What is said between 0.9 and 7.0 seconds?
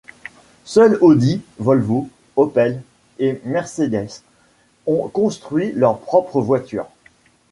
Audi, Volvo, Opel et Mercedes ont construit leurs propres voitures.